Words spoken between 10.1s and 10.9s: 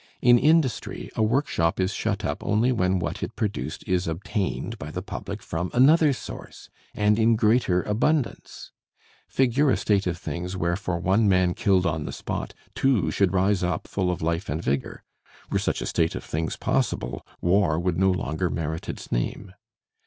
things where